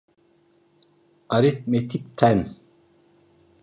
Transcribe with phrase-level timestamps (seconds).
[1.35, 2.39] Aritmetikten.